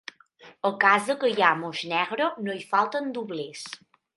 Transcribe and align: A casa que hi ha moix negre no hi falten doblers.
A 0.69 0.71
casa 0.83 1.15
que 1.23 1.29
hi 1.33 1.45
ha 1.47 1.51
moix 1.59 1.83
negre 1.91 2.31
no 2.47 2.57
hi 2.61 2.67
falten 2.73 3.13
doblers. 3.19 3.69